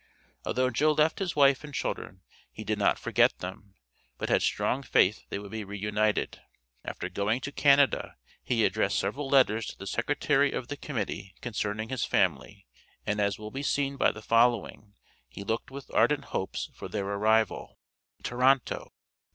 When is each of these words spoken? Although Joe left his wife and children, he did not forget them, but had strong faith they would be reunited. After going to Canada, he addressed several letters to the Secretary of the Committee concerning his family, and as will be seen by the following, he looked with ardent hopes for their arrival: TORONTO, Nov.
Although 0.47 0.71
Joe 0.71 0.93
left 0.93 1.19
his 1.19 1.35
wife 1.35 1.63
and 1.63 1.75
children, 1.75 2.23
he 2.51 2.63
did 2.63 2.79
not 2.79 2.97
forget 2.97 3.37
them, 3.37 3.75
but 4.17 4.29
had 4.29 4.41
strong 4.41 4.81
faith 4.81 5.25
they 5.29 5.37
would 5.37 5.51
be 5.51 5.63
reunited. 5.63 6.41
After 6.83 7.07
going 7.07 7.39
to 7.41 7.51
Canada, 7.51 8.15
he 8.43 8.65
addressed 8.65 8.97
several 8.97 9.29
letters 9.29 9.67
to 9.67 9.77
the 9.77 9.85
Secretary 9.85 10.53
of 10.53 10.69
the 10.69 10.75
Committee 10.75 11.35
concerning 11.39 11.89
his 11.89 12.03
family, 12.03 12.65
and 13.05 13.19
as 13.21 13.37
will 13.37 13.51
be 13.51 13.61
seen 13.61 13.95
by 13.95 14.11
the 14.11 14.23
following, 14.23 14.95
he 15.29 15.43
looked 15.43 15.69
with 15.69 15.93
ardent 15.93 16.23
hopes 16.33 16.71
for 16.73 16.87
their 16.89 17.05
arrival: 17.05 17.77
TORONTO, 18.23 18.79
Nov. 18.79 18.91